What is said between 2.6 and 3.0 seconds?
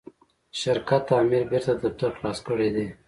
دی.